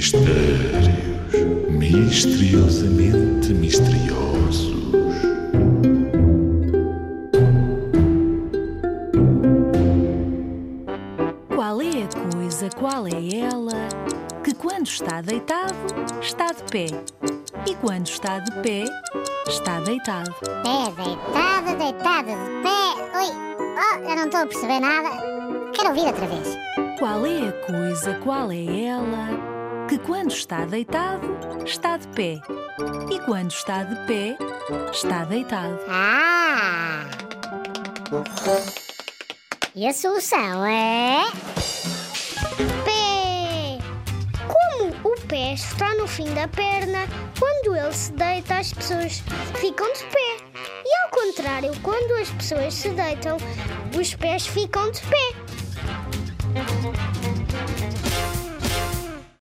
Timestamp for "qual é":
11.54-12.02, 12.70-13.40, 26.98-27.48, 28.24-28.86